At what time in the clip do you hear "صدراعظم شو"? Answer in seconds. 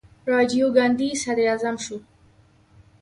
1.23-1.97